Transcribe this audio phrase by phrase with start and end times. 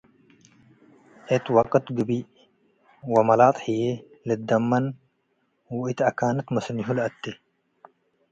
[1.35, 2.25] እት ወቅት ግብእ
[3.13, 3.81] ወመላጥ ህዬ
[4.27, 4.85] ልትደመን
[5.77, 7.23] ወእት አካነት መስኒሁ ለአቴ።